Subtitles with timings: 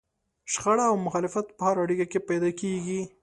[0.51, 3.01] شخړه او مخالفت په هره اړيکه کې پيدا کېږي.